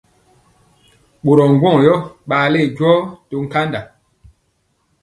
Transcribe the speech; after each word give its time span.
Ɓorɔ 1.23 1.45
ŋgwɔŋ 1.53 1.75
yɔ 1.85 1.95
ɓale 2.29 2.61
jɔɔ 2.77 2.97
to 3.29 3.35
nkanda. 3.43 3.81